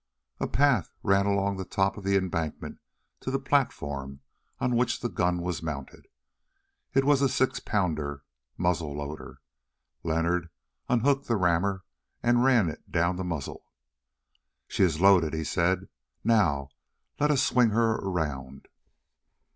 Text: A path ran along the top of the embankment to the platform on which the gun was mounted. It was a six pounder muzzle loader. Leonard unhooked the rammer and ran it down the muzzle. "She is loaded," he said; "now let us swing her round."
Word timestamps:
A 0.39 0.47
path 0.47 0.91
ran 1.03 1.27
along 1.27 1.57
the 1.57 1.63
top 1.63 1.95
of 1.95 2.03
the 2.03 2.17
embankment 2.17 2.79
to 3.19 3.29
the 3.29 3.37
platform 3.37 4.21
on 4.57 4.75
which 4.75 4.99
the 5.01 5.09
gun 5.09 5.43
was 5.43 5.61
mounted. 5.61 6.07
It 6.95 7.05
was 7.05 7.21
a 7.21 7.29
six 7.29 7.59
pounder 7.59 8.23
muzzle 8.57 8.95
loader. 8.97 9.41
Leonard 10.01 10.49
unhooked 10.89 11.27
the 11.27 11.35
rammer 11.37 11.83
and 12.23 12.43
ran 12.43 12.67
it 12.67 12.91
down 12.91 13.15
the 13.15 13.23
muzzle. 13.23 13.67
"She 14.67 14.81
is 14.83 14.99
loaded," 14.99 15.35
he 15.35 15.43
said; 15.43 15.87
"now 16.23 16.69
let 17.19 17.29
us 17.29 17.43
swing 17.43 17.69
her 17.69 17.97
round." 17.97 18.69